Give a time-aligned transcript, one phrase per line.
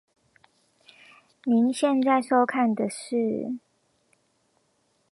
[1.43, 3.53] 您現在收看的是